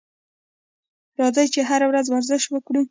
راځئ 1.19 1.47
چې 1.53 1.61
هره 1.69 1.85
ورځ 1.89 2.05
ورزش 2.09 2.43
وکړو. 2.49 2.79